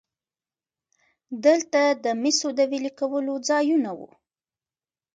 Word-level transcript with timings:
دلته 1.45 1.81
د 2.03 2.05
مسو 2.21 2.49
د 2.59 2.61
ویلې 2.71 2.91
کولو 2.99 3.33
ځایونه 3.49 3.89
وو 3.99 4.09